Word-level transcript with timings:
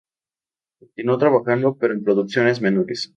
Continuo 0.79 1.19
trabajando 1.19 1.77
pero 1.77 1.93
en 1.93 2.03
producciones 2.03 2.59
menores. 2.59 3.09